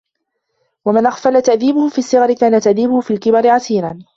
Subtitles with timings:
[0.85, 3.99] وَمَنْ أُغْفِلَ تَأْدِيبُهُ فِي الصِّغَرِ كَانَ تَأْدِيبُهُ فِي الْكِبَرِ عَسِيرًا